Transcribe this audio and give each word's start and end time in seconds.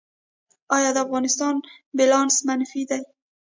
آیا 0.75 0.89
د 0.93 0.97
افغانستان 1.05 1.55
بیلانس 1.97 2.35
منفي 2.47 2.83
دی؟ 2.89 3.01